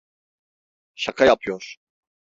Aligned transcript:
Şaka 0.95 1.25
yapıyor. 1.25 1.77